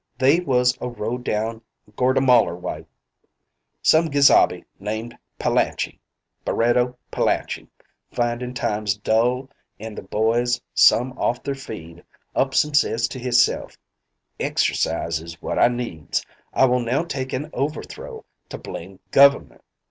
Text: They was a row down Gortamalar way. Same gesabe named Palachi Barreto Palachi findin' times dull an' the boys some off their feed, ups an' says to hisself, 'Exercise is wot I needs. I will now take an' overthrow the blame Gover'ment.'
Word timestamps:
They 0.17 0.39
was 0.39 0.75
a 0.81 0.89
row 0.89 1.19
down 1.19 1.61
Gortamalar 1.91 2.59
way. 2.59 2.87
Same 3.83 4.09
gesabe 4.09 4.63
named 4.79 5.15
Palachi 5.39 5.99
Barreto 6.43 6.97
Palachi 7.11 7.67
findin' 8.11 8.55
times 8.55 8.97
dull 8.97 9.51
an' 9.79 9.93
the 9.93 10.01
boys 10.01 10.59
some 10.73 11.11
off 11.19 11.43
their 11.43 11.53
feed, 11.53 12.03
ups 12.35 12.65
an' 12.65 12.73
says 12.73 13.07
to 13.09 13.19
hisself, 13.19 13.77
'Exercise 14.39 15.21
is 15.21 15.39
wot 15.39 15.59
I 15.59 15.67
needs. 15.67 16.25
I 16.51 16.65
will 16.65 16.81
now 16.83 17.03
take 17.03 17.31
an' 17.31 17.51
overthrow 17.53 18.25
the 18.49 18.57
blame 18.57 18.99
Gover'ment.' 19.11 19.61